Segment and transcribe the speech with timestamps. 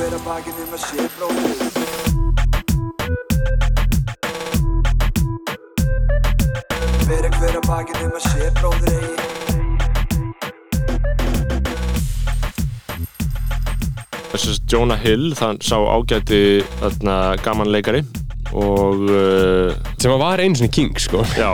[0.00, 1.58] hver að bakinn um að sé bróðir
[7.04, 8.96] Bera hver að bakinn um að sé bróðir
[14.30, 17.14] eigi Jonah Hill, þann sá ágæti þarna,
[17.44, 18.00] gaman leikari
[18.56, 21.22] og uh, sem að var einu svona king sko.
[21.38, 21.50] Já.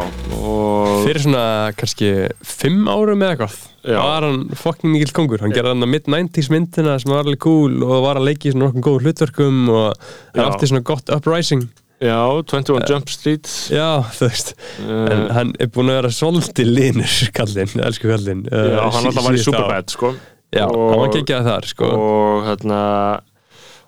[1.04, 1.46] Fyrir svona
[1.76, 2.10] kannski
[2.46, 3.56] fimm árum eða eitthvað
[3.86, 3.98] Já.
[4.02, 5.42] var hann fucking mikill kongur.
[5.44, 8.54] Hann gerði hann að mid-90s myndina sem var alveg cool og var að leiki í
[8.54, 11.66] svona nokkuð góð hlutverkum og hann átti svona gott uprising.
[11.96, 13.86] Já, 21 Jump Street já,
[14.18, 14.50] þú veist.
[14.84, 18.42] Uh, en hann er búinn að vera svolítið linur kallinn, elsku kallinn.
[18.50, 19.44] Uh, já, hann alltaf var í.
[19.46, 20.10] Superbad sko.
[20.54, 21.88] Já, Og- hann var geggjað þar sko.
[21.96, 22.80] og hérna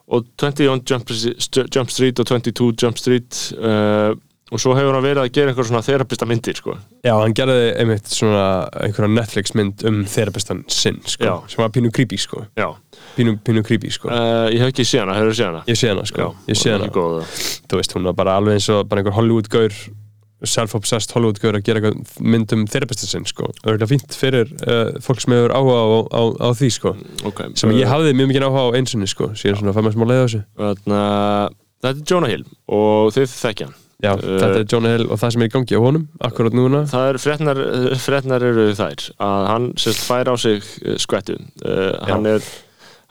[0.09, 1.11] og 21 Jump,
[1.75, 4.15] Jump Street og 22 Jump Street uh,
[4.49, 6.73] og svo hefur hann verið að gera einhver svona þerapista myndir sko.
[7.05, 8.45] Já, hann gerði einmitt svona
[8.81, 11.35] einhverja Netflix mynd um therapistan sinn sko, Já.
[11.53, 12.47] sem var pínu creepy sko.
[12.57, 12.71] Já,
[13.19, 14.09] pínu, pínu creepy sko.
[14.09, 15.63] Uh, ég hef ekki séð hana, hefur þú séð hana?
[15.69, 17.27] ég sé hana sko, ég sé hún er hana.
[17.69, 19.77] þú veist, hún var bara alveg eins og bara einhver Hollywood-gaur
[20.47, 23.51] self-obsessed Hollywood-gaur að gera eitthvað mynd um therapista sinn, sko.
[23.63, 26.95] Það er eitthvað fínt fyrir uh, fólk sem hefur áhuga á, á, á því, sko.
[27.29, 27.51] okay.
[27.59, 30.45] Sem ég hafði mjög mikið áhuga á einsunni, sko, síðan svona að smá leiða þessu.
[30.63, 31.03] Þarna,
[31.83, 35.19] þetta er Jonah Hill og þið þekkja hann Já, Uh, þetta er Jonah Hill og
[35.19, 36.85] það sem er í gangi á honum, akkurat núna.
[36.87, 37.61] það er frétnar,
[37.99, 40.63] frétnar eru þær að hann sérst fær á sig
[41.03, 41.35] skvettu
[41.67, 42.45] uh, hann er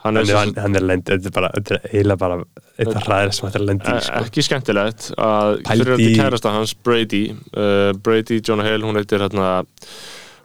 [0.08, 2.38] hann er, hann, hann er lend, þetta er bara, þetta er eiginlega bara
[2.78, 4.22] eitthvað hræðir sem þetta er lendi, e- sko.
[4.26, 7.22] ekki skemmtilegt að fyrir þetta í- kærasta hans Brady
[7.54, 9.50] uh, Brady Jonah Hill, hún heitir hérna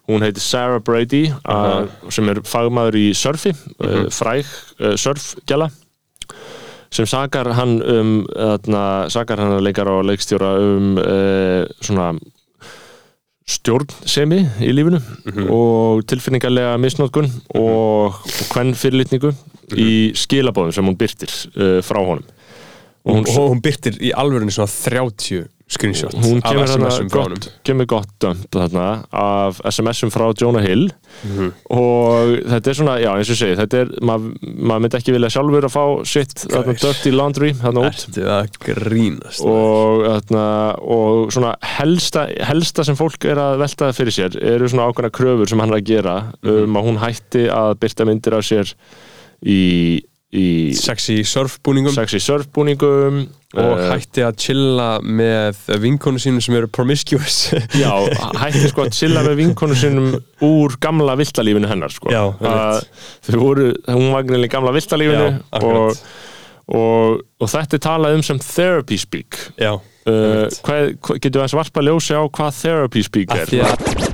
[0.09, 4.49] hún heitir Sarah Brady uh, sem er fagmaður í surfi uh, fræg
[4.81, 5.69] uh, surfgjala
[6.93, 12.11] sem sakar hann um þarna, sakar hann að leikara og leikstjóra um uh, svona
[13.49, 14.99] stjórnsemi í lífinu
[15.51, 17.27] og tilfinningarlega misnótkun
[17.59, 19.33] og, og hvern fyrirlitningu
[19.79, 22.25] í skilabóðum sem hún byrtir uh, frá honum
[23.03, 27.21] Og hún, og hún byrtir í alvörinu svona 30 screenshot hún kemur, þarna SMS-um frá
[27.25, 27.39] honum.
[27.41, 30.89] gott, kemur gott dömp þarna af SMS-um frá Jonah Hill
[31.23, 31.49] Mhm.
[31.69, 35.29] og þetta er svona, já eins og segi þetta er, maður mað myndi ekki vilja
[35.35, 38.17] sjálfur að fá sitt þarna dirty laundry þarna út
[38.63, 39.43] grínast?
[39.45, 40.45] og, þarna,
[40.81, 45.11] og svona helsta, helsta sem fólk er að velta það fyrir sér eru svona ákveðna
[45.15, 46.63] kröfur sem hann er að gera Mhm.
[46.63, 48.73] um að hún hætti að byrta myndir af sér
[49.45, 49.61] í,
[50.33, 51.93] í Sexy surfbúningum.
[51.95, 53.23] sexy surfbúningum
[53.53, 57.51] og eh, hætti að chilla með vinkonu sínum sem eru promiscuous
[57.83, 57.91] Já,
[58.41, 60.11] hætti sko að chilla með vinkonu sinum
[60.43, 62.09] úr gamla viltalífinu hennar sko.
[62.13, 62.81] Já, að
[63.29, 66.03] þau voru, hún var greinlega í gamla viltalífinu Já, og,
[66.79, 71.45] og, og þetta er talað um sem therapy speak já, uh, hvað, hvað, getur við
[71.45, 74.11] að varpa ljósi á hvað therapy speak er því að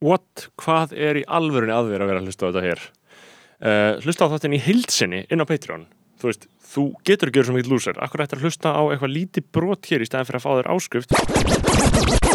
[0.00, 0.46] What?
[0.56, 2.84] Hvað er í alvörunni að vera að vera að hlusta á þetta hér?
[3.60, 5.84] Uh, hlusta á þáttin í hildsinni inn á Patreon.
[6.20, 9.14] Þú veist, þú getur ekki verið svo mikið lúsar Akkur ættir að hlusta á eitthvað
[9.14, 12.28] lítið brot hér í stæðan fyrir að fá þér áskrift